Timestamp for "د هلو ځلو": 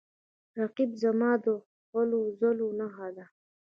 1.43-2.67